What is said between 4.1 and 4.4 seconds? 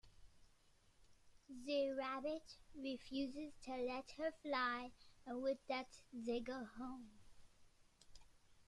her